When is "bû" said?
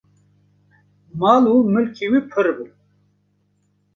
2.55-2.65